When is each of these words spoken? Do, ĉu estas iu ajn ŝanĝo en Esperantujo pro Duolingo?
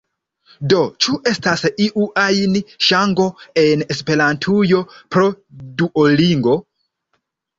Do, 0.71 0.77
ĉu 1.05 1.11
estas 1.31 1.65
iu 1.87 2.05
ajn 2.21 2.55
ŝanĝo 2.87 3.27
en 3.63 3.83
Esperantujo 3.95 4.81
pro 5.17 5.29
Duolingo? 5.83 6.57